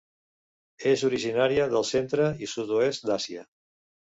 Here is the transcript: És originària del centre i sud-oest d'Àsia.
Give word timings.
És 0.91 1.03
originària 1.09 1.67
del 1.75 1.87
centre 1.91 2.33
i 2.47 2.51
sud-oest 2.55 3.07
d'Àsia. 3.11 3.45